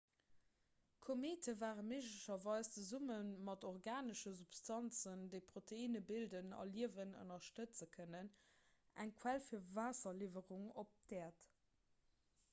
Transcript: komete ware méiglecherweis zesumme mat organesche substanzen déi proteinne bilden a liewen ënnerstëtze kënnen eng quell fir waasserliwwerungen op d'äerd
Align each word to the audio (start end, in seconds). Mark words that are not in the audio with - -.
komete 1.07 1.49
ware 1.63 1.81
méiglecherweis 1.89 2.69
zesumme 2.77 3.17
mat 3.49 3.65
organesche 3.71 4.33
substanzen 4.39 5.21
déi 5.33 5.41
proteinne 5.51 6.01
bilden 6.11 6.49
a 6.61 6.63
liewen 6.71 7.13
ënnerstëtze 7.25 7.89
kënnen 7.97 8.31
eng 9.05 9.13
quell 9.21 9.43
fir 9.51 9.67
waasserliwwerungen 9.77 10.73
op 10.85 10.97
d'äerd 11.13 11.47